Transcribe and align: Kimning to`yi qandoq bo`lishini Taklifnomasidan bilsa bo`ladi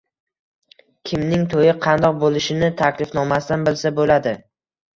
Kimning 1.09 1.43
to`yi 1.51 1.75
qandoq 1.85 2.19
bo`lishini 2.25 2.73
Taklifnomasidan 2.81 3.71
bilsa 3.71 3.95
bo`ladi 4.03 4.37